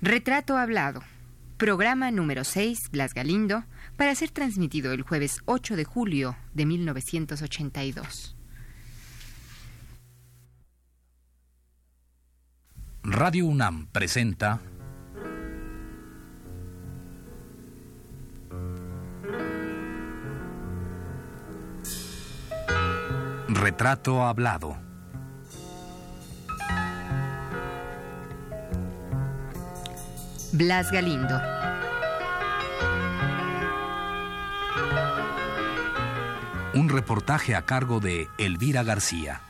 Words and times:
Retrato 0.00 0.56
Hablado. 0.56 1.02
Programa 1.56 2.12
número 2.12 2.44
6, 2.44 2.90
Blas 2.92 3.14
Galindo, 3.14 3.64
para 3.96 4.14
ser 4.14 4.30
transmitido 4.30 4.92
el 4.92 5.02
jueves 5.02 5.40
8 5.44 5.74
de 5.74 5.84
julio 5.84 6.36
de 6.54 6.66
1982. 6.66 8.36
Radio 13.02 13.46
UNAM 13.46 13.88
presenta 13.88 14.60
Retrato 23.48 24.22
Hablado. 24.22 24.87
Blas 30.52 30.90
Galindo. 30.90 31.40
Un 36.74 36.88
reportaje 36.88 37.54
a 37.54 37.62
cargo 37.62 38.00
de 38.00 38.28
Elvira 38.38 38.82
García. 38.82 39.47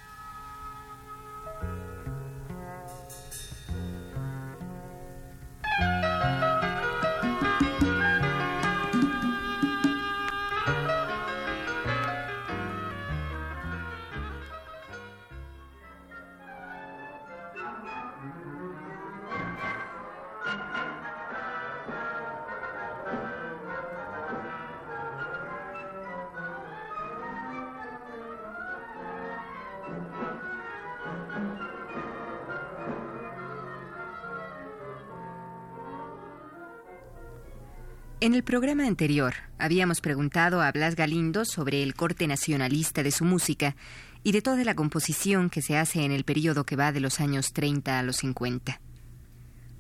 En 38.29 38.34
el 38.34 38.43
programa 38.43 38.87
anterior 38.87 39.32
habíamos 39.59 40.02
preguntado 40.02 40.60
a 40.60 40.71
Blas 40.71 40.96
Galindo 40.96 41.46
sobre 41.46 41.82
el 41.82 41.95
corte 41.95 42.26
nacionalista 42.26 43.02
de 43.02 43.10
su 43.10 43.24
música 43.24 43.74
y 44.23 44.32
de 44.32 44.43
toda 44.43 44.65
la 44.65 44.74
composición 44.74 45.48
que 45.48 45.62
se 45.62 45.79
hace 45.79 46.04
en 46.04 46.12
el 46.12 46.24
periodo 46.24 46.66
que 46.66 46.76
va 46.76 46.93
de 46.93 47.01
los 47.01 47.20
años 47.20 47.54
30 47.54 47.98
a 47.98 48.02
los 48.02 48.16
50. 48.16 48.82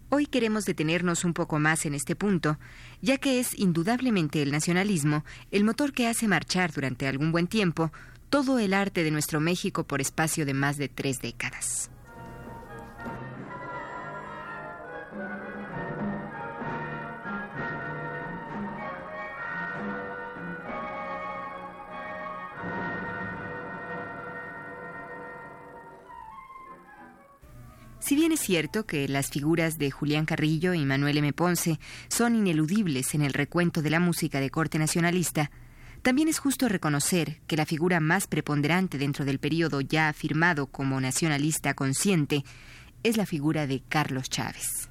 Hoy 0.08 0.24
queremos 0.24 0.64
detenernos 0.64 1.26
un 1.26 1.34
poco 1.34 1.58
más 1.58 1.84
en 1.84 1.92
este 1.92 2.16
punto, 2.16 2.58
ya 3.02 3.18
que 3.18 3.38
es 3.38 3.52
indudablemente 3.58 4.40
el 4.40 4.50
nacionalismo 4.50 5.26
el 5.50 5.64
motor 5.64 5.92
que 5.92 6.06
hace 6.06 6.26
marchar 6.26 6.72
durante 6.72 7.06
algún 7.06 7.32
buen 7.32 7.48
tiempo 7.48 7.92
todo 8.30 8.58
el 8.58 8.72
arte 8.72 9.04
de 9.04 9.10
nuestro 9.10 9.40
México 9.40 9.84
por 9.84 10.00
espacio 10.00 10.46
de 10.46 10.54
más 10.54 10.78
de 10.78 10.88
tres 10.88 11.20
décadas. 11.20 11.90
Si 28.08 28.16
bien 28.16 28.32
es 28.32 28.40
cierto 28.40 28.86
que 28.86 29.06
las 29.06 29.28
figuras 29.28 29.76
de 29.76 29.90
Julián 29.90 30.24
Carrillo 30.24 30.72
y 30.72 30.82
Manuel 30.86 31.18
M. 31.18 31.30
Ponce 31.34 31.78
son 32.08 32.36
ineludibles 32.36 33.14
en 33.14 33.20
el 33.20 33.34
recuento 33.34 33.82
de 33.82 33.90
la 33.90 34.00
música 34.00 34.40
de 34.40 34.48
corte 34.48 34.78
nacionalista, 34.78 35.50
también 36.00 36.26
es 36.28 36.38
justo 36.38 36.70
reconocer 36.70 37.42
que 37.46 37.58
la 37.58 37.66
figura 37.66 38.00
más 38.00 38.26
preponderante 38.26 38.96
dentro 38.96 39.26
del 39.26 39.38
periodo 39.38 39.82
ya 39.82 40.08
afirmado 40.08 40.68
como 40.68 40.98
nacionalista 41.02 41.74
consciente 41.74 42.46
es 43.02 43.18
la 43.18 43.26
figura 43.26 43.66
de 43.66 43.82
Carlos 43.86 44.30
Chávez. 44.30 44.88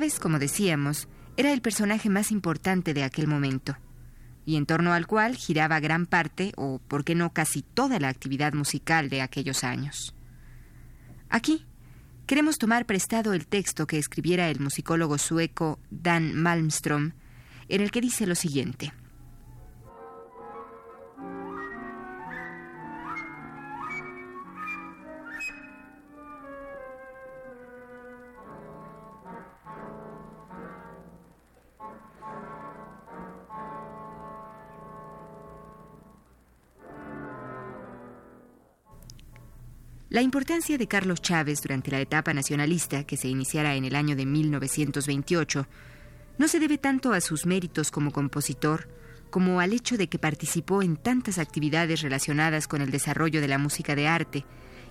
Chávez, 0.00 0.18
como 0.18 0.38
decíamos, 0.38 1.08
era 1.36 1.52
el 1.52 1.60
personaje 1.60 2.08
más 2.08 2.32
importante 2.32 2.94
de 2.94 3.02
aquel 3.02 3.26
momento, 3.26 3.76
y 4.46 4.56
en 4.56 4.64
torno 4.64 4.94
al 4.94 5.06
cual 5.06 5.36
giraba 5.36 5.78
gran 5.78 6.06
parte, 6.06 6.54
o 6.56 6.80
por 6.88 7.04
qué 7.04 7.14
no 7.14 7.34
casi 7.34 7.60
toda 7.60 8.00
la 8.00 8.08
actividad 8.08 8.54
musical 8.54 9.10
de 9.10 9.20
aquellos 9.20 9.62
años. 9.62 10.14
Aquí 11.28 11.66
queremos 12.24 12.56
tomar 12.56 12.86
prestado 12.86 13.34
el 13.34 13.46
texto 13.46 13.86
que 13.86 13.98
escribiera 13.98 14.48
el 14.48 14.58
musicólogo 14.60 15.18
sueco 15.18 15.78
Dan 15.90 16.32
Malmström, 16.32 17.12
en 17.68 17.82
el 17.82 17.90
que 17.90 18.00
dice 18.00 18.26
lo 18.26 18.36
siguiente. 18.36 18.94
La 40.10 40.22
importancia 40.22 40.76
de 40.76 40.88
Carlos 40.88 41.22
Chávez 41.22 41.62
durante 41.62 41.92
la 41.92 42.00
etapa 42.00 42.34
nacionalista, 42.34 43.04
que 43.04 43.16
se 43.16 43.28
iniciara 43.28 43.76
en 43.76 43.84
el 43.84 43.94
año 43.94 44.16
de 44.16 44.26
1928, 44.26 45.68
no 46.36 46.48
se 46.48 46.58
debe 46.58 46.78
tanto 46.78 47.12
a 47.12 47.20
sus 47.20 47.46
méritos 47.46 47.92
como 47.92 48.10
compositor, 48.10 48.88
como 49.30 49.60
al 49.60 49.72
hecho 49.72 49.96
de 49.96 50.08
que 50.08 50.18
participó 50.18 50.82
en 50.82 50.96
tantas 50.96 51.38
actividades 51.38 52.02
relacionadas 52.02 52.66
con 52.66 52.82
el 52.82 52.90
desarrollo 52.90 53.40
de 53.40 53.46
la 53.46 53.58
música 53.58 53.94
de 53.94 54.08
arte, 54.08 54.44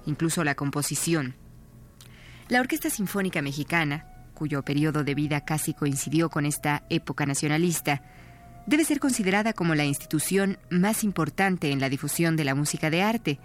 incluso 0.05 0.45
la 0.45 0.55
composición. 0.55 1.35
La 2.47 2.61
Orquesta 2.61 2.89
Sinfónica 2.89 3.41
Mexicana, 3.41 4.05
cuyo 4.33 4.63
periodo 4.63 5.03
de 5.03 5.15
vida 5.15 5.43
casi 5.43 5.73
coincidió 5.73 6.29
con 6.29 6.45
esta 6.45 6.85
época 6.89 7.25
nacionalista, 7.25 8.03
debe 8.67 8.85
ser 8.85 9.01
considerada 9.01 9.51
como 9.51 9.75
la 9.75 9.83
institución 9.83 10.59
más 10.69 11.03
importante 11.03 11.71
en 11.71 11.81
la 11.81 11.89
difusión 11.89 12.37
de 12.37 12.45
la 12.45 12.55
música 12.55 12.89
de 12.89 13.01
arte, 13.01 13.39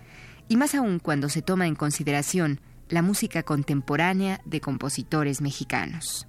y 0.49 0.57
más 0.57 0.75
aún 0.75 0.99
cuando 0.99 1.29
se 1.29 1.43
toma 1.43 1.67
en 1.67 1.75
consideración 1.75 2.61
la 2.89 3.03
música 3.03 3.43
contemporánea 3.43 4.41
de 4.45 4.61
compositores 4.61 5.41
mexicanos. 5.41 6.27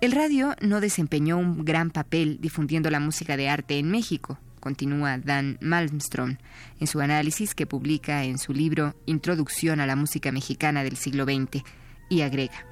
El 0.00 0.12
radio 0.12 0.54
no 0.60 0.80
desempeñó 0.80 1.38
un 1.38 1.64
gran 1.64 1.90
papel 1.90 2.38
difundiendo 2.40 2.88
la 2.88 3.00
música 3.00 3.36
de 3.36 3.48
arte 3.48 3.80
en 3.80 3.90
México, 3.90 4.38
continúa 4.60 5.18
Dan 5.18 5.58
Malmström 5.60 6.38
en 6.78 6.86
su 6.86 7.00
análisis 7.00 7.52
que 7.56 7.66
publica 7.66 8.22
en 8.22 8.38
su 8.38 8.52
libro 8.52 8.94
Introducción 9.06 9.80
a 9.80 9.86
la 9.86 9.96
música 9.96 10.30
mexicana 10.30 10.84
del 10.84 10.96
siglo 10.96 11.24
XX, 11.24 11.64
y 12.08 12.20
agrega, 12.20 12.64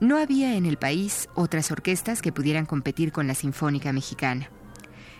no 0.00 0.18
había 0.18 0.56
en 0.56 0.66
el 0.66 0.76
país 0.76 1.28
otras 1.36 1.70
orquestas 1.70 2.20
que 2.20 2.32
pudieran 2.32 2.66
competir 2.66 3.12
con 3.12 3.28
la 3.28 3.34
Sinfónica 3.34 3.92
Mexicana. 3.92 4.50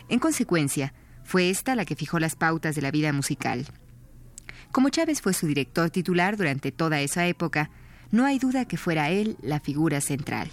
En 0.08 0.18
consecuencia, 0.18 0.92
Fue 1.22 1.50
esta 1.50 1.74
la 1.74 1.84
que 1.84 1.94
fijó 1.94 2.18
las 2.18 2.36
pautas 2.36 2.74
de 2.74 2.80
la 2.80 2.90
vida 2.90 3.12
musical. 3.12 3.66
Como 4.72 4.88
Chávez 4.88 5.20
fue 5.20 5.34
su 5.34 5.46
director 5.46 5.90
titular 5.90 6.38
durante 6.38 6.72
toda 6.72 7.02
esa 7.02 7.26
época, 7.26 7.68
no 8.10 8.24
hay 8.24 8.38
duda 8.38 8.64
que 8.64 8.78
fuera 8.78 9.10
él 9.10 9.36
la 9.42 9.60
figura 9.60 10.00
central. 10.00 10.50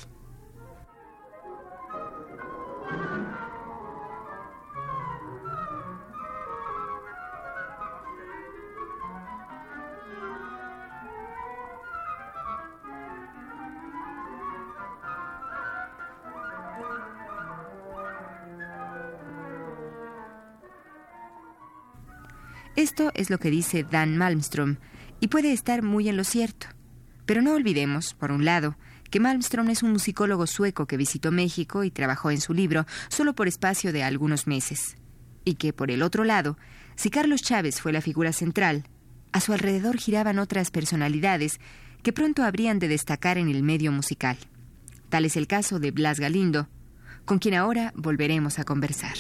Esto 22.75 23.11
es 23.13 23.29
lo 23.29 23.37
que 23.37 23.49
dice 23.49 23.85
Dan 23.89 24.17
Malmström, 24.17 24.77
y 25.21 25.29
puede 25.29 25.53
estar 25.53 25.81
muy 25.81 26.09
en 26.09 26.17
lo 26.17 26.25
cierto. 26.25 26.67
Pero 27.25 27.41
no 27.41 27.53
olvidemos, 27.53 28.13
por 28.13 28.31
un 28.31 28.43
lado, 28.43 28.75
que 29.09 29.21
Malmström 29.21 29.69
es 29.69 29.81
un 29.81 29.91
musicólogo 29.91 30.45
sueco 30.45 30.85
que 30.85 30.97
visitó 30.97 31.31
México 31.31 31.85
y 31.85 31.91
trabajó 31.91 32.31
en 32.31 32.41
su 32.41 32.53
libro 32.53 32.85
solo 33.07 33.33
por 33.33 33.47
espacio 33.47 33.93
de 33.93 34.03
algunos 34.03 34.45
meses. 34.45 34.97
Y 35.45 35.55
que, 35.55 35.71
por 35.71 35.89
el 35.89 36.01
otro 36.01 36.25
lado, 36.25 36.57
si 36.95 37.09
Carlos 37.09 37.41
Chávez 37.41 37.79
fue 37.79 37.93
la 37.93 38.01
figura 38.01 38.33
central, 38.33 38.83
a 39.31 39.39
su 39.39 39.53
alrededor 39.53 39.97
giraban 39.97 40.37
otras 40.37 40.69
personalidades 40.69 41.59
que 42.03 42.11
pronto 42.11 42.43
habrían 42.43 42.77
de 42.79 42.89
destacar 42.89 43.37
en 43.37 43.47
el 43.47 43.63
medio 43.63 43.93
musical. 43.93 44.37
Tal 45.07 45.23
es 45.23 45.37
el 45.37 45.47
caso 45.47 45.79
de 45.79 45.91
Blas 45.91 46.19
Galindo, 46.19 46.67
con 47.23 47.39
quien 47.39 47.55
ahora 47.55 47.93
volveremos 47.95 48.59
a 48.59 48.65
conversar. 48.65 49.15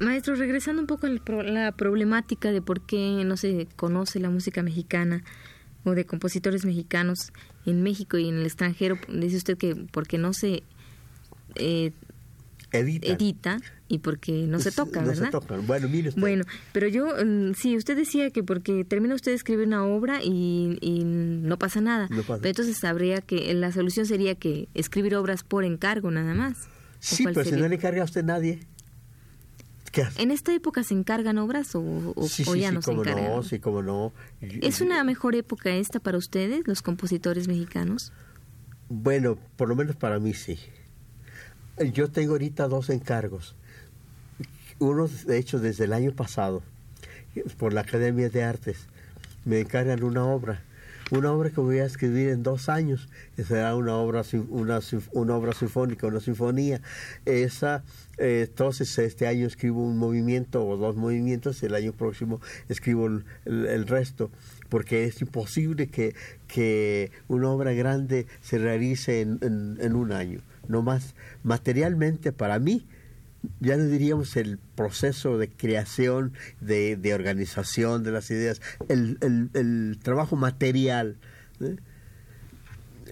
Maestro, 0.00 0.34
regresando 0.34 0.80
un 0.80 0.86
poco 0.86 1.06
a 1.06 1.10
la 1.10 1.72
problemática 1.72 2.52
de 2.52 2.62
por 2.62 2.82
qué 2.82 3.22
no 3.24 3.36
se 3.36 3.66
conoce 3.76 4.20
la 4.20 4.30
música 4.30 4.62
mexicana 4.62 5.22
o 5.84 5.94
de 5.94 6.04
compositores 6.04 6.64
mexicanos 6.64 7.32
en 7.64 7.82
México 7.82 8.18
y 8.18 8.28
en 8.28 8.36
el 8.36 8.44
extranjero, 8.44 8.98
dice 9.08 9.36
usted 9.36 9.56
que 9.56 9.74
porque 9.92 10.18
no 10.18 10.32
se 10.32 10.62
eh, 11.54 11.92
edita. 12.72 13.58
y 13.88 13.98
porque 13.98 14.32
no 14.32 14.58
se 14.58 14.72
toca, 14.72 15.00
no 15.00 15.08
¿verdad? 15.08 15.26
Se 15.26 15.30
tocan. 15.30 15.66
Bueno, 15.66 15.88
mire 15.88 16.08
usted. 16.08 16.20
Bueno, 16.20 16.44
pero 16.72 16.88
yo, 16.88 17.06
mm, 17.24 17.54
sí, 17.54 17.76
usted 17.76 17.96
decía 17.96 18.30
que 18.30 18.42
porque 18.42 18.84
termina 18.84 19.14
usted 19.14 19.30
de 19.30 19.36
escribir 19.36 19.66
una 19.66 19.84
obra 19.86 20.20
y, 20.22 20.76
no 21.06 21.58
pasa 21.58 21.80
nada. 21.80 22.08
Pero 22.08 22.48
entonces 22.48 22.76
sabría 22.76 23.20
que 23.20 23.54
la 23.54 23.70
solución 23.72 24.06
sería 24.06 24.34
que 24.34 24.68
escribir 24.74 25.14
obras 25.14 25.44
por 25.44 25.64
encargo 25.64 26.10
nada 26.10 26.34
más. 26.34 26.68
Sí, 26.98 27.24
pero 27.24 27.44
si 27.44 27.52
no 27.52 27.68
le 27.68 27.76
encarga 27.76 28.02
a 28.02 28.04
usted 28.04 28.24
nadie. 28.24 28.60
¿En 30.16 30.30
esta 30.30 30.54
época 30.54 30.82
se 30.82 30.94
encargan 30.94 31.38
obras 31.38 31.74
o, 31.74 32.14
ya 32.56 32.72
no 32.72 32.82
se 32.82 32.92
encargan? 32.92 33.24
No, 33.24 33.42
sí, 33.42 33.58
como 33.58 33.82
no. 33.82 34.12
¿Es 34.40 34.80
una 34.80 35.02
mejor 35.04 35.34
época 35.34 35.70
esta 35.70 36.00
para 36.00 36.18
ustedes, 36.18 36.66
los 36.66 36.82
compositores 36.82 37.48
mexicanos? 37.48 38.12
Bueno, 38.88 39.38
por 39.56 39.68
lo 39.68 39.76
menos 39.76 39.96
para 39.96 40.18
mí 40.18 40.34
sí. 40.34 40.58
Yo 41.92 42.10
tengo 42.10 42.32
ahorita 42.32 42.68
dos 42.68 42.90
encargos. 42.90 43.54
Uno, 44.78 45.08
de 45.08 45.38
hecho, 45.38 45.58
desde 45.58 45.84
el 45.84 45.92
año 45.92 46.12
pasado, 46.12 46.62
por 47.58 47.72
la 47.72 47.82
Academia 47.82 48.28
de 48.28 48.44
Artes, 48.44 48.86
me 49.44 49.60
encargan 49.60 50.02
una 50.02 50.24
obra 50.24 50.62
una 51.10 51.32
obra 51.32 51.50
que 51.50 51.60
voy 51.60 51.78
a 51.78 51.84
escribir 51.84 52.30
en 52.30 52.42
dos 52.42 52.68
años, 52.68 53.08
será 53.36 53.76
una 53.76 53.94
obra, 53.96 54.22
una, 54.48 54.80
una 55.12 55.36
obra 55.36 55.52
sinfónica, 55.52 56.06
una 56.06 56.20
sinfonía. 56.20 56.80
Esa, 57.24 57.84
eh, 58.18 58.46
entonces, 58.48 58.98
este 58.98 59.26
año 59.26 59.46
escribo 59.46 59.84
un 59.84 59.98
movimiento 59.98 60.66
o 60.66 60.76
dos 60.76 60.96
movimientos, 60.96 61.62
el 61.62 61.74
año 61.74 61.92
próximo 61.92 62.40
escribo 62.68 63.06
el, 63.44 63.86
resto, 63.86 64.30
porque 64.68 65.04
es 65.04 65.20
imposible 65.20 65.86
que, 65.86 66.14
que 66.48 67.12
una 67.28 67.50
obra 67.50 67.72
grande 67.72 68.26
se 68.40 68.58
realice 68.58 69.20
en, 69.20 69.38
en 69.80 69.94
un 69.94 70.12
año. 70.12 70.40
No 70.68 70.82
más 70.82 71.14
materialmente 71.44 72.32
para 72.32 72.58
mí, 72.58 72.84
ya 73.60 73.76
no 73.76 73.84
diríamos 73.84 74.36
el 74.36 74.58
proceso 74.74 75.38
de 75.38 75.48
creación, 75.48 76.32
de, 76.60 76.96
de 76.96 77.14
organización 77.14 78.02
de 78.02 78.10
las 78.10 78.30
ideas, 78.30 78.60
el, 78.88 79.18
el, 79.54 79.98
trabajo 80.02 80.36
material. 80.36 81.16
¿eh? 81.60 81.76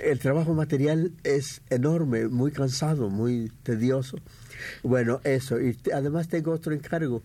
El 0.00 0.18
trabajo 0.18 0.54
material 0.54 1.12
es 1.22 1.62
enorme, 1.70 2.26
muy 2.26 2.50
cansado, 2.50 3.10
muy 3.10 3.52
tedioso. 3.62 4.18
Bueno, 4.82 5.20
eso. 5.24 5.60
Y 5.60 5.78
además 5.92 6.28
tengo 6.28 6.52
otro 6.52 6.72
encargo. 6.72 7.22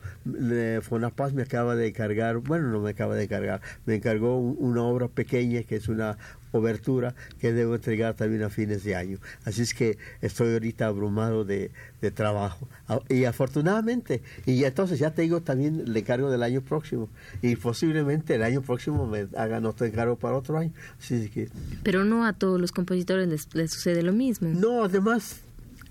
Fonapaz 0.82 1.34
me 1.34 1.44
acaba 1.44 1.76
de 1.76 1.92
cargar, 1.94 2.38
bueno, 2.38 2.68
no 2.68 2.80
me 2.80 2.92
acaba 2.92 3.16
de 3.16 3.28
cargar, 3.28 3.62
me 3.86 3.96
encargó 3.96 4.40
una 4.40 4.84
obra 4.84 5.08
pequeña 5.08 5.64
que 5.64 5.78
es 5.78 5.88
una 5.88 6.18
obertura 6.52 7.16
que 7.40 7.54
debo 7.54 7.76
entregar 7.76 8.16
también 8.16 8.44
a 8.44 8.50
fines 8.50 8.84
de 8.84 8.96
año. 8.96 9.18
Así 9.46 9.62
es 9.62 9.74
que 9.74 9.98
estoy 10.22 10.54
ahorita 10.54 10.88
abrumado 10.88 11.46
de, 11.46 11.72
de 12.02 12.12
trabajo. 12.12 12.68
Y 13.10 13.26
afortunadamente, 13.26 14.22
y 14.46 14.64
entonces 14.64 15.00
ya 15.00 15.12
tengo 15.12 15.42
también 15.42 15.82
el 15.82 15.96
encargo 15.96 16.30
del 16.30 16.44
año 16.44 16.62
próximo. 16.62 17.10
Y 17.42 17.56
posiblemente 17.56 18.36
el 18.36 18.44
año 18.44 18.62
próximo 18.62 19.08
me 19.08 19.28
hagan 19.38 19.66
otro 19.66 19.86
encargo 19.86 20.16
para 20.18 20.36
otro 20.36 20.58
año. 20.58 20.72
Así 21.00 21.30
que, 21.30 21.50
Pero 21.84 22.06
no 22.06 22.26
a 22.26 22.34
todos 22.34 22.60
los 22.60 22.72
compositores 22.72 23.28
les, 23.28 23.54
les 23.54 23.72
sucede 23.72 24.04
lo 24.04 24.14
mismo. 24.14 24.50
No, 24.50 24.84
además 24.84 25.42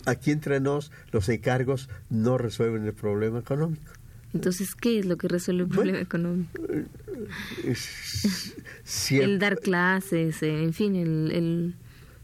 aquí 0.06 0.30
entre 0.30 0.60
nos 0.60 0.90
los 1.12 1.28
encargos 1.28 1.88
no 2.08 2.38
resuelven 2.38 2.84
el 2.86 2.94
problema 2.94 3.38
económico. 3.38 3.92
Entonces, 4.34 4.74
¿qué 4.74 4.98
es 4.98 5.06
lo 5.06 5.16
que 5.16 5.28
resuelve 5.28 5.62
el 5.62 5.68
problema 5.68 6.00
económico? 6.00 6.60
el 9.10 9.38
dar 9.38 9.58
clases, 9.58 10.42
eh, 10.42 10.62
en 10.62 10.72
fin, 10.72 10.96
el, 10.96 11.74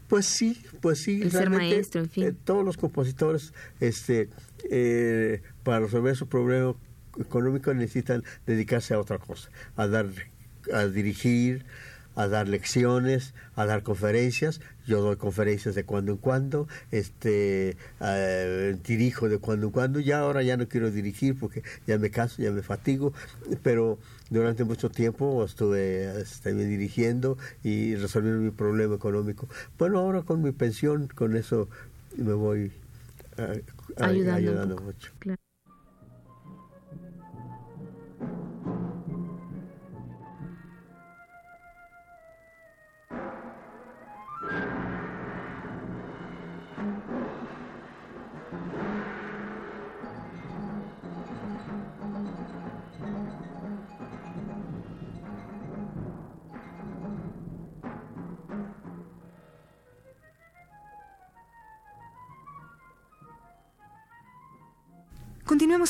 Pues 0.07 0.25
sí, 0.25 0.61
pues 0.81 0.99
sí. 0.99 1.21
El 1.21 1.31
ser 1.31 1.49
maestro, 1.49 2.01
en 2.01 2.09
fin. 2.09 2.23
Eh, 2.25 2.33
todos 2.43 2.63
los 2.63 2.77
compositores, 2.77 3.53
este, 3.79 4.29
eh, 4.69 5.41
para 5.63 5.79
resolver 5.79 6.15
su 6.15 6.27
problema 6.27 6.75
económico 7.19 7.73
necesitan 7.73 8.23
dedicarse 8.45 8.93
a 8.93 8.99
otra 8.99 9.17
cosa, 9.17 9.49
a 9.75 9.87
dar, 9.87 10.07
a 10.71 10.85
dirigir, 10.85 11.65
a 12.15 12.27
dar 12.27 12.47
lecciones, 12.47 13.33
a 13.55 13.65
dar 13.65 13.83
conferencias. 13.83 14.61
Yo 14.87 15.01
doy 15.01 15.17
conferencias 15.17 15.75
de 15.75 15.83
cuando 15.83 16.13
en 16.13 16.17
cuando, 16.17 16.67
este, 16.91 17.77
eh, 17.99 18.77
dirijo 18.85 19.29
de 19.29 19.39
cuando 19.39 19.67
en 19.67 19.71
cuando. 19.71 19.99
Ya 19.99 20.19
ahora 20.19 20.43
ya 20.43 20.57
no 20.57 20.67
quiero 20.67 20.91
dirigir 20.91 21.37
porque 21.37 21.63
ya 21.87 21.97
me 21.97 22.09
caso, 22.09 22.41
ya 22.41 22.51
me 22.51 22.61
fatigo, 22.61 23.13
pero 23.63 23.97
durante 24.29 24.63
mucho 24.63 24.89
tiempo 24.89 25.43
estuve 25.43 26.21
este, 26.21 26.53
dirigiendo 26.53 27.37
y 27.63 27.95
resolviendo 27.95 28.41
mi 28.41 28.51
problema 28.51 28.95
económico. 28.95 29.47
Bueno, 29.77 29.99
ahora 29.99 30.21
con 30.21 30.41
mi 30.41 30.51
pensión, 30.51 31.07
con 31.07 31.35
eso 31.35 31.69
me 32.17 32.33
voy 32.33 32.71
eh, 33.37 33.63
ayudando, 33.97 34.77
mucho. 34.77 35.11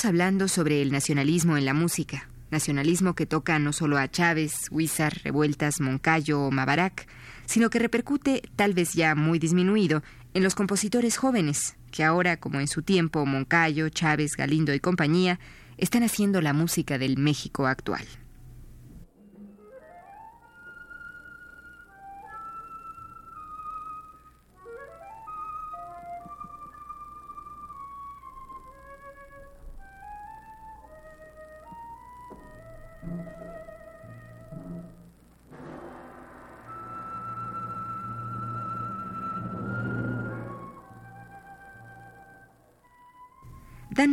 Hablando 0.05 0.47
sobre 0.47 0.83
el 0.83 0.91
nacionalismo 0.91 1.57
en 1.57 1.65
la 1.65 1.73
música, 1.73 2.29
nacionalismo 2.51 3.15
que 3.15 3.25
toca 3.25 3.57
no 3.57 3.73
solo 3.73 3.97
a 3.97 4.07
Chávez, 4.07 4.53
Huizar, 4.69 5.19
Revueltas, 5.23 5.81
Moncayo 5.81 6.41
o 6.41 6.51
Mabarak, 6.51 7.07
sino 7.47 7.71
que 7.71 7.79
repercute, 7.79 8.43
tal 8.55 8.75
vez 8.75 8.93
ya 8.93 9.15
muy 9.15 9.39
disminuido, 9.39 10.03
en 10.35 10.43
los 10.43 10.53
compositores 10.53 11.17
jóvenes, 11.17 11.75
que 11.89 12.03
ahora, 12.03 12.37
como 12.37 12.59
en 12.59 12.67
su 12.67 12.83
tiempo, 12.83 13.25
Moncayo, 13.25 13.89
Chávez, 13.89 14.33
Galindo 14.37 14.75
y 14.75 14.79
compañía, 14.79 15.39
están 15.79 16.03
haciendo 16.03 16.39
la 16.39 16.53
música 16.53 16.99
del 16.99 17.17
México 17.17 17.65
actual. 17.65 18.05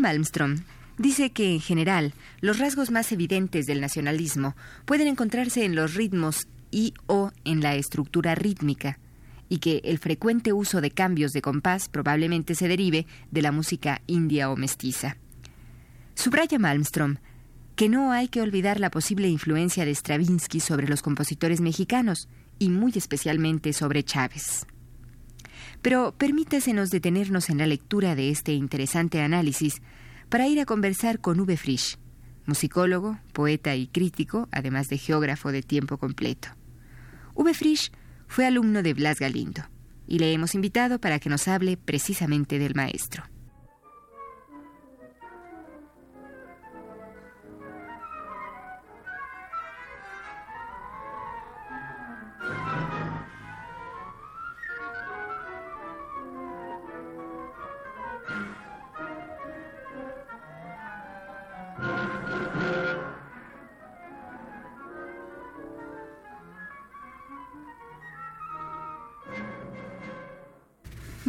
Malmström 0.00 0.64
dice 0.98 1.30
que, 1.30 1.52
en 1.52 1.60
general, 1.60 2.14
los 2.40 2.58
rasgos 2.58 2.90
más 2.90 3.12
evidentes 3.12 3.66
del 3.66 3.80
nacionalismo 3.80 4.54
pueden 4.84 5.08
encontrarse 5.08 5.64
en 5.64 5.74
los 5.74 5.94
ritmos 5.94 6.48
y 6.70 6.94
o 7.06 7.30
en 7.44 7.60
la 7.60 7.74
estructura 7.74 8.34
rítmica, 8.34 8.98
y 9.48 9.58
que 9.58 9.82
el 9.84 9.98
frecuente 9.98 10.52
uso 10.52 10.80
de 10.80 10.90
cambios 10.90 11.32
de 11.32 11.42
compás 11.42 11.88
probablemente 11.88 12.54
se 12.54 12.68
derive 12.68 13.06
de 13.30 13.42
la 13.42 13.52
música 13.52 14.00
india 14.06 14.50
o 14.50 14.56
mestiza. 14.56 15.16
Subraya 16.14 16.58
Malmström 16.58 17.18
que 17.76 17.88
no 17.88 18.12
hay 18.12 18.28
que 18.28 18.40
olvidar 18.40 18.80
la 18.80 18.90
posible 18.90 19.28
influencia 19.28 19.84
de 19.84 19.94
Stravinsky 19.94 20.60
sobre 20.60 20.88
los 20.88 21.02
compositores 21.02 21.60
mexicanos, 21.60 22.28
y 22.58 22.68
muy 22.68 22.92
especialmente 22.94 23.72
sobre 23.72 24.04
Chávez. 24.04 24.66
Pero 25.82 26.14
permítasenos 26.16 26.90
detenernos 26.90 27.50
en 27.50 27.58
la 27.58 27.66
lectura 27.66 28.14
de 28.14 28.30
este 28.30 28.52
interesante 28.52 29.20
análisis 29.20 29.82
para 30.28 30.46
ir 30.46 30.60
a 30.60 30.64
conversar 30.64 31.20
con 31.20 31.40
Uwe 31.40 31.56
Frisch, 31.56 31.98
musicólogo, 32.46 33.18
poeta 33.32 33.74
y 33.74 33.88
crítico, 33.88 34.48
además 34.52 34.88
de 34.88 34.98
geógrafo 34.98 35.52
de 35.52 35.62
tiempo 35.62 35.98
completo. 35.98 36.48
Uwe 37.34 37.52
Frisch 37.52 37.92
fue 38.28 38.46
alumno 38.46 38.82
de 38.82 38.94
Blas 38.94 39.18
Galindo 39.18 39.62
y 40.06 40.18
le 40.18 40.32
hemos 40.32 40.54
invitado 40.54 41.00
para 41.00 41.18
que 41.18 41.28
nos 41.28 41.48
hable 41.48 41.76
precisamente 41.76 42.58
del 42.58 42.74
maestro. 42.74 43.24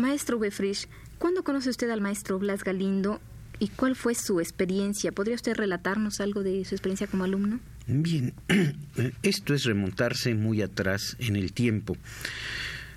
Maestro 0.03 0.38
Befrisch, 0.38 0.89
¿cuándo 1.17 1.45
conoce 1.45 1.69
usted 1.69 1.89
al 1.89 2.01
maestro 2.01 2.38
Blas 2.38 2.65
Galindo 2.65 3.22
y 3.57 3.69
cuál 3.69 3.95
fue 3.95 4.15
su 4.15 4.41
experiencia? 4.41 5.13
¿Podría 5.13 5.36
usted 5.36 5.55
relatarnos 5.55 6.19
algo 6.19 6.43
de 6.43 6.65
su 6.65 6.75
experiencia 6.75 7.07
como 7.07 7.24
alumno? 7.24 7.62
Bien, 7.88 8.33
esto 9.24 9.53
es 9.53 9.63
remontarse 9.63 10.36
muy 10.36 10.62
atrás 10.62 11.15
en 11.19 11.38
el 11.38 11.53
tiempo. 11.53 11.95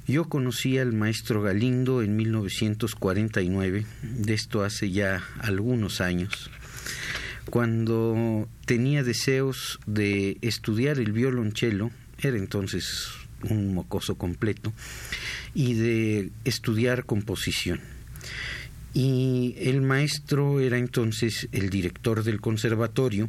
Yo 0.09 0.25
conocí 0.25 0.79
al 0.79 0.95
maestro 0.95 1.43
Galindo 1.43 2.03
en 2.03 2.17
1949, 2.17 3.87
de 4.03 4.35
esto 4.35 4.65
hace 4.65 4.91
ya 4.91 5.23
algunos 5.39 6.01
años, 6.01 6.51
cuando 7.51 8.49
tenía 8.65 9.05
deseos 9.05 9.79
de 9.87 10.39
estudiar 10.41 10.99
el 10.99 11.13
violonchelo, 11.13 11.93
era 12.19 12.37
entonces 12.37 13.13
un 13.43 13.75
mocoso 13.75 14.17
completo, 14.17 14.73
y 15.55 15.75
de 15.75 16.31
estudiar 16.45 17.05
composición. 17.05 17.81
Y 18.95 19.55
el 19.59 19.83
maestro 19.83 20.61
era 20.61 20.79
entonces 20.79 21.49
el 21.53 21.69
director 21.69 22.25
del 22.25 22.41
conservatorio 22.41 23.29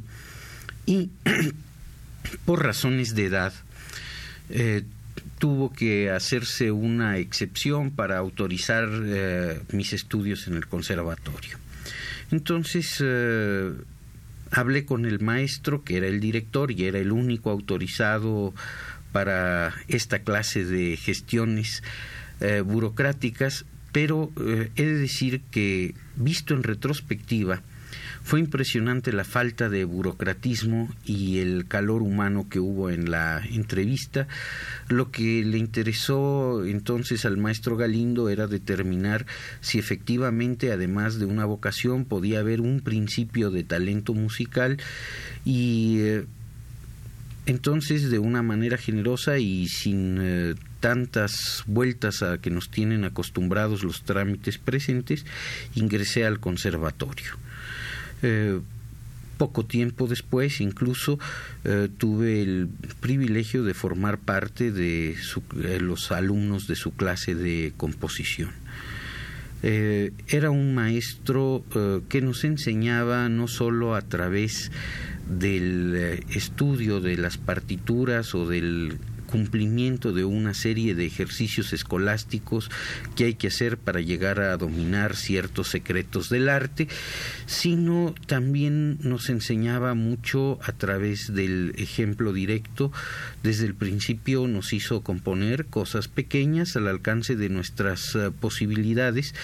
y 0.85 1.09
por 2.45 2.63
razones 2.63 3.15
de 3.15 3.25
edad 3.25 3.53
eh, 4.49 4.83
tuvo 5.39 5.71
que 5.71 6.09
hacerse 6.09 6.71
una 6.71 7.17
excepción 7.17 7.91
para 7.91 8.17
autorizar 8.17 8.89
eh, 9.05 9.61
mis 9.71 9.93
estudios 9.93 10.47
en 10.47 10.55
el 10.55 10.67
conservatorio. 10.67 11.57
Entonces 12.31 13.01
eh, 13.03 13.71
hablé 14.51 14.85
con 14.85 15.05
el 15.05 15.19
maestro, 15.19 15.83
que 15.83 15.97
era 15.97 16.07
el 16.07 16.19
director 16.19 16.71
y 16.71 16.85
era 16.85 16.99
el 16.99 17.11
único 17.11 17.49
autorizado 17.49 18.53
para 19.17 19.74
esta 19.88 20.19
clase 20.19 20.63
de 20.63 20.95
gestiones 20.95 21.81
eh, 22.39 22.62
burocráticas, 22.62 23.65
pero 23.91 24.29
eh, 24.39 24.69
he 24.75 24.83
de 24.83 24.93
decir 24.93 25.41
que, 25.50 25.95
visto 26.15 26.53
en 26.53 26.62
retrospectiva, 26.62 27.63
fue 28.21 28.39
impresionante 28.39 29.12
la 29.12 29.24
falta 29.24 29.69
de 29.69 29.86
burocratismo 29.86 30.93
y 31.03 31.39
el 31.39 31.65
calor 31.67 32.03
humano 32.03 32.45
que 32.47 32.59
hubo 32.59 32.91
en 32.91 33.09
la 33.09 33.41
entrevista. 33.43 34.27
Lo 34.88 35.09
que 35.09 35.43
le 35.43 35.57
interesó 35.57 36.63
entonces 36.63 37.25
al 37.25 37.38
maestro 37.38 37.75
Galindo 37.75 38.29
era 38.29 38.45
determinar 38.45 39.25
si 39.62 39.79
efectivamente, 39.79 40.71
además 40.71 41.17
de 41.17 41.25
una 41.25 41.45
vocación, 41.45 42.05
podía 42.05 42.41
haber 42.41 42.62
un 42.62 42.81
principio 42.81 43.50
de 43.50 43.63
talento 43.63 44.13
musical 44.13 44.77
y 45.43 46.01
eh, 46.01 46.25
entonces, 47.48 48.12
de 48.12 48.20
una 48.20 48.44
manera 48.44 48.77
generosa 48.77 49.39
y 49.39 49.70
sin 49.70 50.18
eh, 50.20 50.56
tantas 50.82 51.63
vueltas 51.66 52.22
a 52.22 52.39
que 52.39 52.50
nos 52.50 52.70
tienen 52.70 53.06
acostumbrados 53.06 53.86
los 53.86 54.04
trámites 54.04 54.58
presentes, 54.58 55.25
ingresé 55.74 56.25
al 56.25 56.42
conservatorio. 56.42 57.32
Eh, 58.22 58.60
poco 59.38 59.66
tiempo 59.66 60.08
después, 60.08 60.60
incluso 60.60 61.20
eh, 61.63 61.88
tuve 61.98 62.42
el 62.42 62.68
privilegio 63.00 63.63
de 63.63 63.74
formar 63.74 64.18
parte 64.18 64.74
de 64.74 65.16
los 65.80 66.12
alumnos 66.12 66.68
de 66.68 66.75
su 66.75 66.92
clase 66.92 67.34
de 67.34 67.72
composición. 67.77 68.51
era 69.62 70.51
un 70.51 70.75
maestro 70.75 71.63
que 72.10 72.22
nos 72.22 72.44
enseñaba 72.44 73.27
no 73.30 73.48
solo 73.48 73.96
a 73.96 74.01
través 74.01 74.72
del 75.29 75.93
eh, 75.96 76.24
estudio 76.29 77.00
de 77.01 77.17
las 77.17 77.38
partituras 77.38 78.34
o 78.36 78.48
del 78.48 78.98
cumplimiento 79.27 80.13
de 80.13 80.25
una 80.25 80.55
serie 80.55 80.96
de 80.96 81.05
ejercicios 81.05 81.74
escolásticos 81.74 82.72
que 83.15 83.25
hay 83.25 83.34
que 83.36 83.48
hacer 83.48 83.77
para 83.77 84.01
llegar 84.01 84.39
a 84.39 84.57
dominar 84.57 85.15
ciertos 85.15 85.67
secretos 85.67 86.29
del 86.29 86.50
arte, 86.50 86.88
sino 87.46 88.15
también 88.25 88.98
nos 89.01 89.29
enseñaba 89.29 89.93
mucho 89.93 90.60
a 90.63 90.72
través 90.72 91.34
del 91.34 91.74
ejemplo 91.77 92.34
directo. 92.34 92.91
Desde 93.43 93.65
el 93.65 93.75
principio 93.75 94.48
nos 94.48 94.74
hizo 94.74 95.01
componer 95.01 95.65
cosas 95.65 96.07
pequeñas 96.07 96.75
al 96.75 96.88
alcance 96.88 97.36
de 97.36 97.50
nuestras 97.50 98.15
eh, 98.15 98.31
posibilidades, 98.31 99.36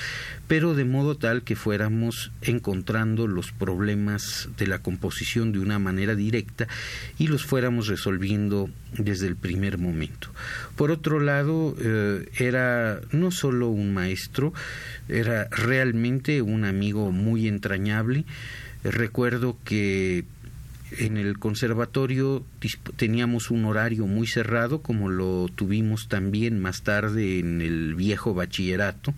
pero 0.47 0.73
de 0.73 0.85
modo 0.85 1.15
tal 1.15 1.43
que 1.43 1.55
fuéramos 1.55 2.31
encontrando 2.41 3.27
los 3.27 3.51
problemas 3.51 4.49
de 4.57 4.67
la 4.67 4.79
composición 4.79 5.51
de 5.51 5.59
una 5.59 5.79
manera 5.79 6.15
directa 6.15 6.67
y 7.17 7.27
los 7.27 7.45
fuéramos 7.45 7.87
resolviendo 7.87 8.69
desde 8.97 9.27
el 9.27 9.35
primer 9.35 9.72
momento. 9.77 10.29
Por 10.75 10.91
otro 10.91 11.19
lado, 11.19 11.75
eh, 11.79 12.29
era 12.37 13.01
no 13.11 13.31
solo 13.31 13.69
un 13.69 13.93
maestro, 13.93 14.53
era 15.07 15.47
realmente 15.49 16.41
un 16.41 16.65
amigo 16.65 17.11
muy 17.11 17.47
entrañable. 17.47 18.25
recuerdo 18.83 19.57
que 19.63 20.25
en 20.97 21.17
el 21.17 21.39
conservatorio 21.39 22.45
teníamos 22.95 23.49
un 23.49 23.65
horario 23.65 24.05
muy 24.07 24.27
cerrado, 24.27 24.81
como 24.81 25.09
lo 25.09 25.47
tuvimos 25.53 26.07
también 26.07 26.59
más 26.59 26.83
tarde 26.83 27.39
en 27.39 27.61
el 27.61 27.95
viejo 27.95 28.33
bachillerato, 28.33 29.13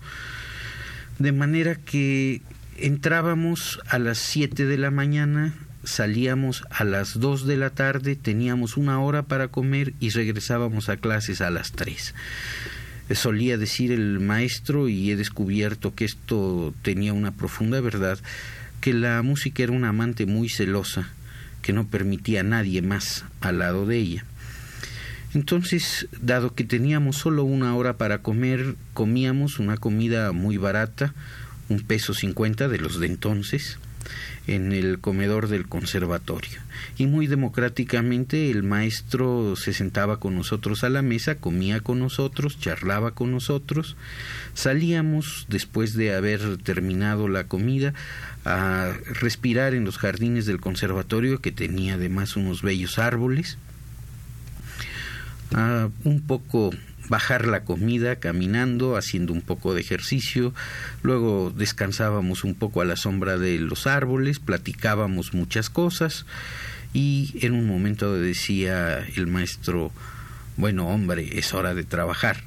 de 1.19 1.31
manera 1.31 1.75
que 1.75 2.41
entrábamos 2.77 3.79
a 3.87 3.99
las 3.99 4.17
7 4.17 4.65
de 4.65 4.77
la 4.77 4.91
mañana, 4.91 5.53
salíamos 5.85 6.63
a 6.69 6.83
las 6.83 7.19
2 7.19 7.45
de 7.45 7.57
la 7.57 7.69
tarde, 7.69 8.15
teníamos 8.15 8.77
una 8.77 8.99
hora 8.99 9.23
para 9.23 9.47
comer 9.47 9.93
y 9.99 10.09
regresábamos 10.09 10.89
a 10.89 10.97
clases 10.97 11.41
a 11.41 11.49
las 11.49 11.71
3. 11.71 12.13
Solía 13.11 13.57
decir 13.57 13.91
el 13.91 14.19
maestro, 14.19 14.89
y 14.89 15.11
he 15.11 15.15
descubierto 15.15 15.93
que 15.93 16.05
esto 16.05 16.73
tenía 16.81 17.13
una 17.13 17.31
profunda 17.31 17.79
verdad, 17.79 18.19
que 18.81 18.93
la 18.93 19.21
música 19.21 19.63
era 19.63 19.71
una 19.71 19.89
amante 19.89 20.25
muy 20.25 20.49
celosa, 20.49 21.09
que 21.61 21.73
no 21.73 21.87
permitía 21.87 22.41
a 22.41 22.43
nadie 22.43 22.81
más 22.81 23.25
al 23.41 23.59
lado 23.59 23.85
de 23.85 23.97
ella. 23.97 24.25
Entonces, 25.33 26.07
dado 26.21 26.53
que 26.55 26.63
teníamos 26.63 27.17
solo 27.17 27.43
una 27.43 27.75
hora 27.75 27.97
para 27.97 28.19
comer, 28.19 28.75
comíamos 28.93 29.59
una 29.59 29.77
comida 29.77 30.31
muy 30.31 30.57
barata, 30.57 31.13
un 31.67 31.81
peso 31.81 32.13
cincuenta 32.13 32.67
de 32.67 32.77
los 32.77 32.99
de 32.99 33.07
entonces, 33.07 33.77
en 34.47 34.71
el 34.71 34.99
comedor 34.99 35.47
del 35.47 35.67
conservatorio. 35.67 36.59
Y 36.97 37.07
muy 37.07 37.27
democráticamente 37.27 38.51
el 38.51 38.63
maestro 38.63 39.55
se 39.55 39.73
sentaba 39.73 40.19
con 40.19 40.35
nosotros 40.35 40.83
a 40.83 40.89
la 40.89 41.01
mesa, 41.01 41.35
comía 41.35 41.79
con 41.79 41.99
nosotros, 41.99 42.59
charlaba 42.59 43.11
con 43.11 43.31
nosotros. 43.31 43.95
Salíamos, 44.53 45.45
después 45.49 45.93
de 45.95 46.15
haber 46.15 46.57
terminado 46.57 47.27
la 47.27 47.45
comida, 47.45 47.93
a 48.45 48.93
respirar 49.19 49.73
en 49.73 49.85
los 49.85 49.97
jardines 49.97 50.45
del 50.45 50.59
conservatorio, 50.59 51.41
que 51.41 51.51
tenía 51.51 51.95
además 51.95 52.35
unos 52.35 52.61
bellos 52.61 52.99
árboles. 52.99 53.57
A 55.53 55.89
un 56.03 56.21
poco 56.21 56.71
bajar 57.09 57.45
la 57.45 57.63
comida 57.63 58.17
caminando, 58.17 58.97
haciendo 58.97 59.33
un 59.33 59.41
poco 59.41 59.73
de 59.73 59.81
ejercicio, 59.81 60.53
luego 61.03 61.51
descansábamos 61.55 62.43
un 62.43 62.55
poco 62.55 62.81
a 62.81 62.85
la 62.85 62.95
sombra 62.95 63.37
de 63.37 63.59
los 63.59 63.87
árboles, 63.87 64.39
platicábamos 64.39 65.33
muchas 65.33 65.69
cosas 65.69 66.25
y 66.93 67.35
en 67.41 67.53
un 67.53 67.67
momento 67.67 68.13
decía 68.13 69.05
el 69.15 69.27
maestro, 69.27 69.91
bueno 70.57 70.87
hombre, 70.87 71.37
es 71.37 71.53
hora 71.53 71.73
de 71.73 71.83
trabajar. 71.83 72.43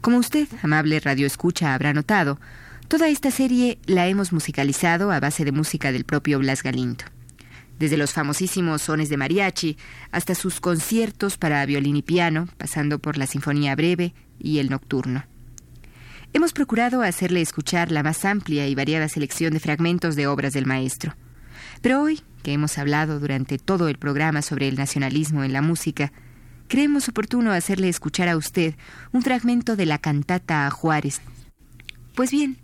Como 0.00 0.18
usted, 0.18 0.48
amable 0.62 1.00
radioescucha, 1.00 1.74
habrá 1.74 1.92
notado, 1.92 2.38
toda 2.86 3.08
esta 3.08 3.30
serie 3.30 3.78
la 3.86 4.06
hemos 4.06 4.32
musicalizado 4.32 5.10
a 5.10 5.20
base 5.20 5.44
de 5.44 5.52
música 5.52 5.92
del 5.92 6.04
propio 6.04 6.38
Blas 6.38 6.62
Galindo. 6.62 7.04
Desde 7.78 7.96
los 7.96 8.12
famosísimos 8.12 8.82
sones 8.82 9.08
de 9.08 9.16
mariachi 9.16 9.76
hasta 10.10 10.34
sus 10.34 10.60
conciertos 10.60 11.36
para 11.36 11.64
violín 11.66 11.96
y 11.96 12.02
piano, 12.02 12.48
pasando 12.58 12.98
por 12.98 13.18
la 13.18 13.26
Sinfonía 13.26 13.74
Breve 13.76 14.14
y 14.38 14.58
el 14.58 14.70
Nocturno. 14.70 15.24
Hemos 16.32 16.52
procurado 16.52 17.02
hacerle 17.02 17.40
escuchar 17.40 17.90
la 17.90 18.02
más 18.02 18.24
amplia 18.24 18.66
y 18.66 18.74
variada 18.74 19.08
selección 19.08 19.52
de 19.52 19.60
fragmentos 19.60 20.14
de 20.14 20.26
obras 20.26 20.52
del 20.52 20.66
maestro. 20.66 21.14
Pero 21.80 22.02
hoy, 22.02 22.20
que 22.42 22.52
hemos 22.52 22.78
hablado 22.78 23.18
durante 23.18 23.58
todo 23.58 23.88
el 23.88 23.98
programa 23.98 24.42
sobre 24.42 24.68
el 24.68 24.76
nacionalismo 24.76 25.42
en 25.42 25.52
la 25.52 25.62
música, 25.62 26.12
creemos 26.68 27.08
oportuno 27.08 27.52
hacerle 27.52 27.88
escuchar 27.88 28.28
a 28.28 28.36
usted 28.36 28.74
un 29.12 29.22
fragmento 29.22 29.74
de 29.74 29.86
la 29.86 29.98
cantata 29.98 30.66
a 30.66 30.70
Juárez. 30.70 31.20
Pues 32.14 32.30
bien, 32.30 32.58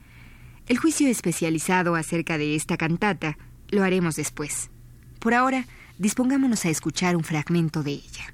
el 0.68 0.78
juicio 0.78 1.08
especializado 1.08 1.94
acerca 1.94 2.38
de 2.38 2.54
esta 2.54 2.76
cantata 2.76 3.36
lo 3.70 3.82
haremos 3.82 4.16
después. 4.16 4.70
Por 5.18 5.34
ahora, 5.34 5.66
dispongámonos 5.98 6.64
a 6.64 6.70
escuchar 6.70 7.16
un 7.16 7.24
fragmento 7.24 7.82
de 7.82 7.92
ella. 7.92 8.33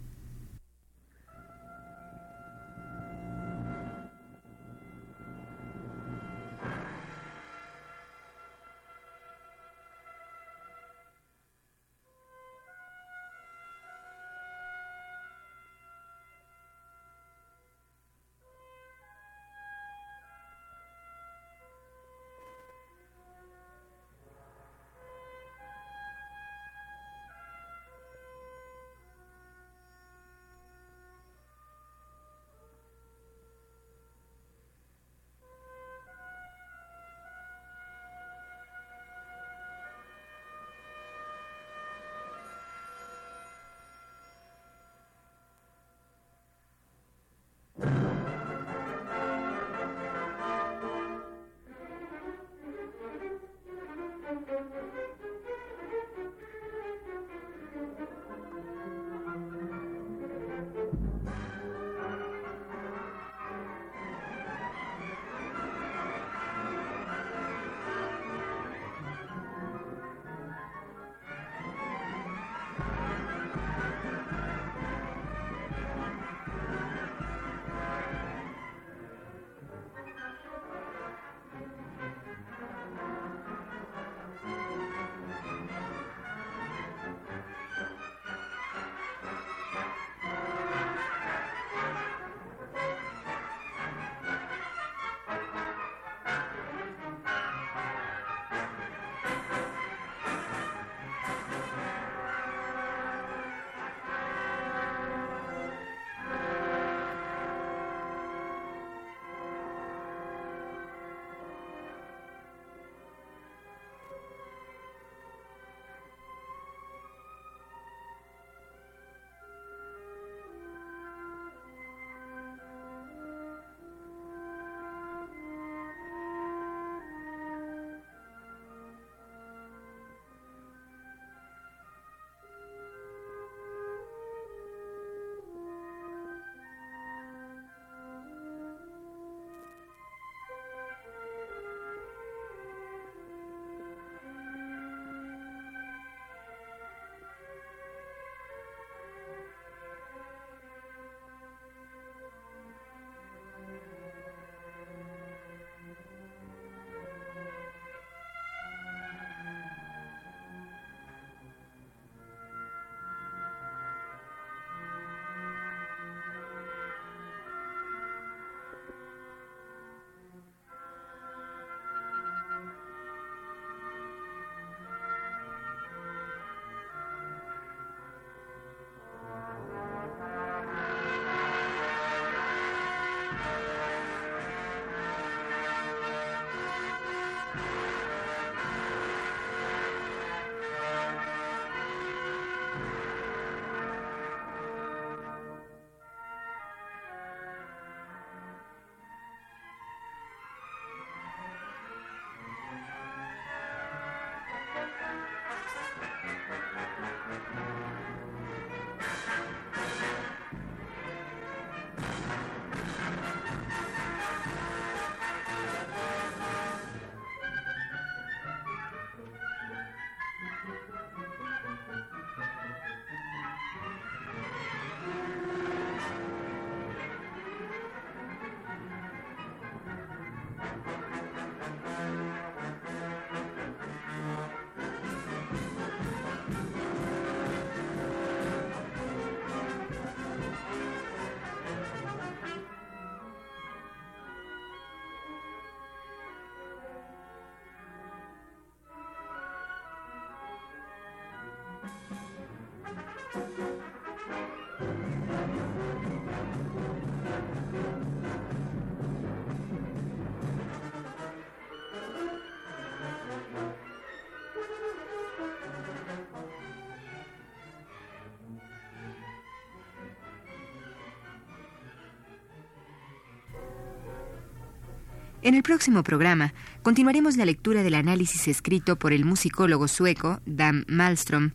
En 275.43 275.55
el 275.55 275.63
próximo 275.63 276.03
programa 276.03 276.53
continuaremos 276.83 277.39
la 277.39 277.47
lectura 277.47 277.83
del 277.83 277.95
análisis 277.95 278.47
escrito 278.47 278.97
por 278.97 279.15
el 279.15 279.25
musicólogo 279.25 279.89
sueco 279.89 280.41
Dan 280.45 280.85
Malmström 280.87 281.53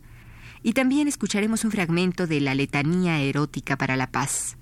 y 0.64 0.72
también 0.72 1.06
escucharemos 1.06 1.64
un 1.64 1.70
fragmento 1.70 2.26
de 2.26 2.40
La 2.40 2.56
Letanía 2.56 3.20
Erótica 3.20 3.76
para 3.76 3.94
la 3.94 4.10
Paz, 4.10 4.56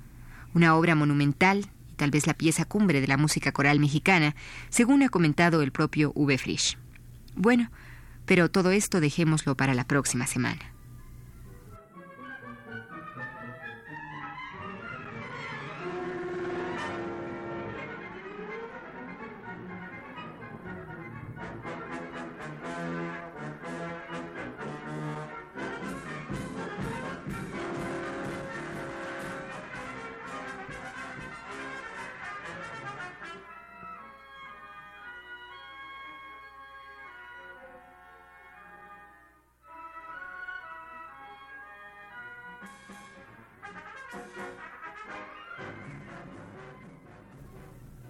una 0.52 0.76
obra 0.76 0.94
monumental 0.94 1.70
y 1.90 1.94
tal 1.94 2.10
vez 2.10 2.26
la 2.26 2.34
pieza 2.34 2.66
cumbre 2.66 3.00
de 3.00 3.06
la 3.06 3.16
música 3.16 3.50
coral 3.52 3.80
mexicana, 3.80 4.34
según 4.68 5.02
ha 5.02 5.08
comentado 5.08 5.62
el 5.62 5.72
propio 5.72 6.12
V. 6.14 6.36
Frisch. 6.36 6.76
Bueno, 7.34 7.70
pero 8.26 8.50
todo 8.50 8.72
esto 8.72 9.00
dejémoslo 9.00 9.56
para 9.56 9.72
la 9.72 9.84
próxima 9.84 10.26
semana. 10.26 10.73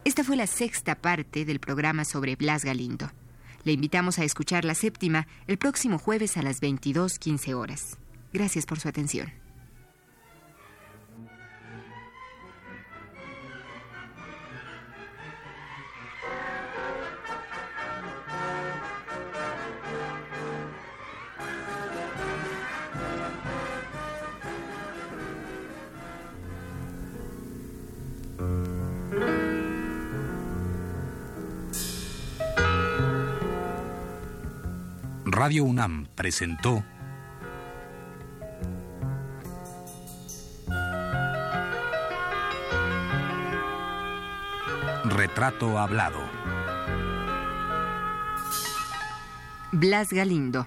Esta 0.04 0.22
fue 0.22 0.36
la 0.36 0.46
sexta 0.46 0.94
parte 0.94 1.44
del 1.44 1.60
programa 1.60 2.04
sobre 2.04 2.36
Blas 2.36 2.64
Galindo. 2.64 3.10
Le 3.64 3.72
invitamos 3.72 4.18
a 4.18 4.24
escuchar 4.24 4.64
la 4.64 4.74
séptima 4.74 5.26
el 5.46 5.56
próximo 5.56 5.98
jueves 5.98 6.36
a 6.36 6.42
las 6.42 6.60
22.15 6.60 7.54
horas. 7.54 7.98
Gracias 8.32 8.66
por 8.66 8.78
su 8.78 8.88
atención. 8.88 9.43
Radio 35.44 35.64
UNAM 35.64 36.06
presentó 36.14 36.82
Retrato 45.04 45.78
Hablado. 45.78 46.20
Blas 49.72 50.14
Galindo. 50.14 50.66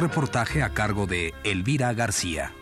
Reportaje 0.00 0.62
a 0.62 0.70
cargo 0.70 1.06
de 1.06 1.34
Elvira 1.44 1.92
García. 1.92 2.52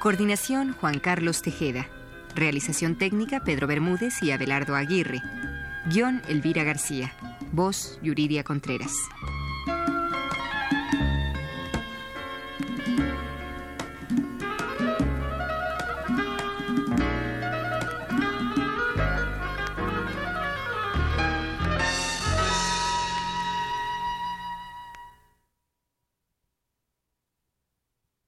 Coordinación 0.00 0.72
Juan 0.72 0.98
Carlos 0.98 1.42
Tejeda. 1.42 1.86
Realización 2.34 2.96
técnica 2.96 3.44
Pedro 3.44 3.66
Bermúdez 3.66 4.22
y 4.22 4.32
Abelardo 4.32 4.74
Aguirre. 4.74 5.20
Guión 5.86 6.22
Elvira 6.28 6.64
García. 6.64 7.12
Voz 7.52 7.98
Yuridia 8.02 8.42
Contreras. 8.42 8.92